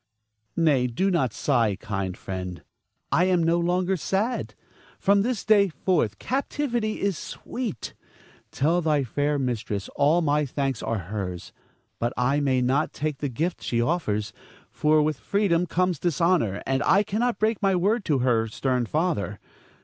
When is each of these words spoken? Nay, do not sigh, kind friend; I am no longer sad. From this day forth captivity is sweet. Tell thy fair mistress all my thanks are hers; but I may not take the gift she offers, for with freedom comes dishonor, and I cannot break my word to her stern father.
Nay, 0.55 0.87
do 0.87 1.11
not 1.11 1.31
sigh, 1.31 1.75
kind 1.79 2.17
friend; 2.17 2.63
I 3.11 3.25
am 3.25 3.43
no 3.43 3.59
longer 3.59 3.95
sad. 3.95 4.55
From 4.97 5.21
this 5.21 5.45
day 5.45 5.69
forth 5.69 6.17
captivity 6.17 6.99
is 6.99 7.19
sweet. 7.19 7.93
Tell 8.51 8.81
thy 8.81 9.03
fair 9.03 9.37
mistress 9.37 9.89
all 9.95 10.23
my 10.23 10.43
thanks 10.43 10.81
are 10.81 10.97
hers; 11.13 11.53
but 11.99 12.13
I 12.17 12.39
may 12.39 12.63
not 12.63 12.93
take 12.93 13.19
the 13.19 13.29
gift 13.29 13.61
she 13.61 13.79
offers, 13.79 14.33
for 14.71 15.03
with 15.03 15.19
freedom 15.19 15.67
comes 15.67 15.99
dishonor, 15.99 16.63
and 16.65 16.81
I 16.81 17.03
cannot 17.03 17.37
break 17.37 17.61
my 17.61 17.75
word 17.75 18.03
to 18.05 18.17
her 18.25 18.47
stern 18.47 18.87
father. 18.87 19.37